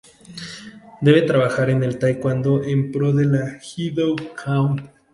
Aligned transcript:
Debe 1.01 1.21
trabajar 1.21 1.69
en 1.69 1.83
el 1.83 1.99
Taekwondo 1.99 2.63
en 2.63 2.91
pro 2.91 3.13
de 3.13 3.25
la 3.25 3.59
Ji 3.61 3.91
Do 3.91 4.15
Kwan. 4.43 4.89